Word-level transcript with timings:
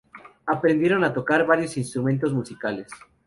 Aprendieron 0.47 1.03
a 1.03 1.13
tocar 1.13 1.45
varios 1.45 1.77
instrumentos 1.77 2.33
musicales. 2.33 2.87